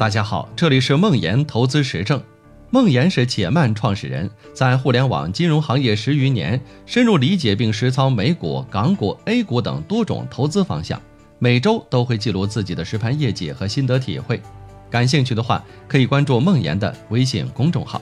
[0.00, 2.22] 大家好，这里是梦岩投资实证。
[2.70, 10.98] 梦岩是且慢创始人，在互联网金融行业十余年，深入理解并实操美股、港股、A 股等多种投资方向。
[11.38, 14.40] 每周都会记录自己的实盘业绩和心得体会。
[14.88, 18.00] 感兴趣的话，可以关注梦岩的微信公众号。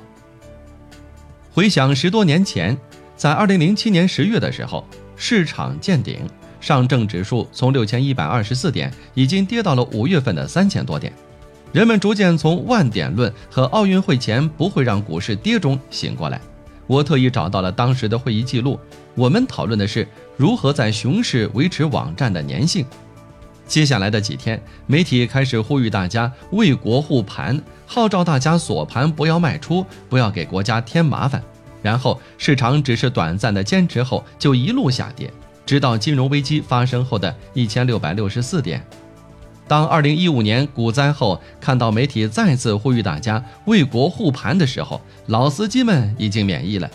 [1.52, 2.78] 回想十多年前，
[3.16, 4.86] 在二零零七年十月的时候，
[5.16, 6.20] 市场见顶，
[6.60, 11.12] 上证指数从六千一百二十四点，已经跌到了五月份的三千多点。
[11.72, 16.40] 人们逐渐从万点论和奥运会前不会让股市跌中醒过来。
[16.86, 18.80] 我特意找到了当时的会议记录，
[19.14, 22.86] 我们讨论的是如何在熊市维持网站的粘性。
[23.66, 31.42] 接下来的几天，媒体开始呼吁大家为国护盘，号召大家锁盘，不要卖出，不要给国家添麻烦。
[31.82, 35.30] 然后市场只是短暂的坚持后，就一路下跌，
[35.66, 38.82] 直到金融危机发生后的一千六百六十四点。
[39.68, 46.90] 当二零一五年股灾后，看到媒体再次呼吁大家为国护盘的时候，老司机们已经免疫了。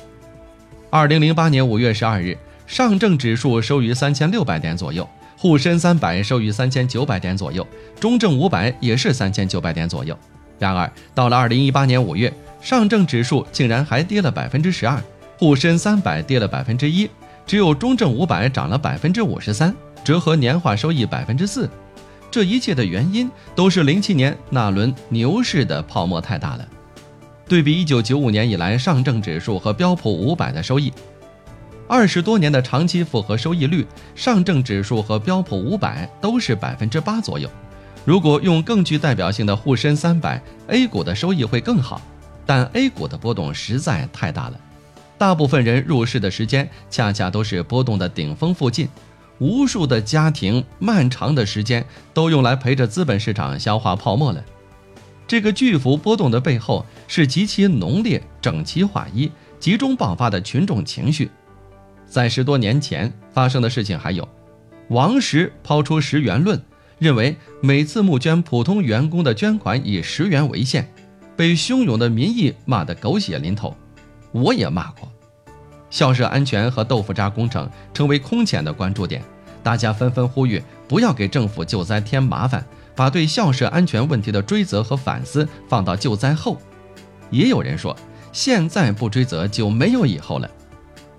[0.89, 5.07] 二零零八年五月十二日，上证指数收于三千六百点左右，
[5.37, 7.65] 沪深三百收于三千九百点左右，
[7.99, 10.17] 中证五百也是三千九百点左右。
[10.57, 14.99] 然而，到了二零一八年五月，上证指数竟然还跌了百分之十二，
[15.37, 17.07] 沪深三百跌了百分之一，
[17.45, 21.69] 只有中证五百涨了百分之五十三，折合年化收益百分之四。
[22.33, 26.67] 这一切的原因都是零七年那轮牛市的泡沫太大了。
[27.47, 30.91] 对比一九九五年以来上证指数和标普五百的收益，
[31.87, 37.47] 二十多年的长期复合收益率，上证指数和标普五百都是百分之八左右。
[38.03, 42.01] 如果用更具代表性的沪深三百 A 股的收益会更好，
[42.47, 44.59] 但 A 股的波动实在太大了。
[45.19, 48.89] 大部分人入市的时间恰恰都是波动的顶峰附近。
[49.43, 54.41] 无数的家庭，漫长的时间都用来陪着资本市场消化泡沫了。
[55.27, 61.29] 这个巨幅波动的背后，是极其浓烈、整齐划一、集中爆发的群众情绪。
[62.05, 64.25] 在十多年前发生的事情还有：
[64.87, 66.63] 王石抛出十元论，
[66.97, 70.87] 认为每次募捐普通员工的捐款以十元为限，
[71.35, 73.75] 被汹涌的民意骂得狗血淋头。
[74.31, 75.11] 我也骂过。
[75.89, 79.21] 校舍安全和豆腐渣工程成为空前的关注点，
[79.63, 82.63] 大家纷纷呼吁不要给政府救灾添麻烦，
[82.95, 86.57] 把对校舍安全问题的追责和反思放到救灾后。
[87.31, 87.95] 也有人说，
[88.31, 90.49] 现在不追责就没有以后了。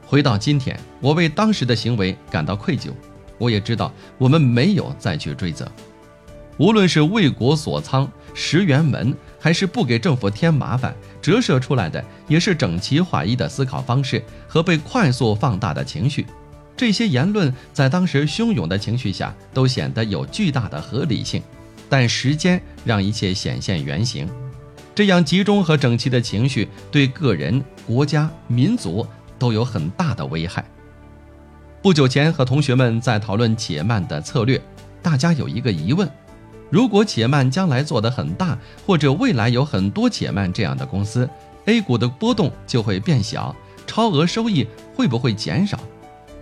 [0.06, 2.91] 回到今天，我为当时的行为感到愧疚，
[3.38, 5.66] 我也知道我们没有再去追责。
[6.59, 9.12] 无论是为国锁仓、十元门。
[9.41, 16.25] 还是不给政府添麻烦，折射出来的也是整齐划一的思考方式和被快速放大的情绪。
[16.77, 21.43] 这些言论在当时汹涌的情绪下都显得有巨大的合理性，
[21.89, 24.29] 但时间让一切显现原形。
[24.95, 29.07] 这样集中和整齐的情绪对个人、国家、民族
[29.39, 30.65] 都有很大的危害。
[31.83, 34.61] 不久前和同学们在讨论且慢的策略，
[35.03, 36.09] 大家有一个疑问。
[36.71, 41.29] 如果且慢将来做得很大，或者未来有很多且慢这样的公司
[41.67, 43.55] ，A 股的波动就会变小，
[43.87, 45.79] 超额收益会不会减少？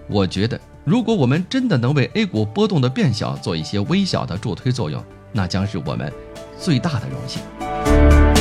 [0.08, 5.02] 我觉得，如果我们真的能为 A 股波动的变小做一些微小的助推作用，
[5.32, 6.12] 那将是我们
[6.58, 8.31] 最大的荣幸。